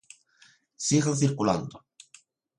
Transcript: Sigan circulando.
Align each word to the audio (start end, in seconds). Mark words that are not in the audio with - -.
Sigan 0.85 1.15
circulando. 1.21 1.75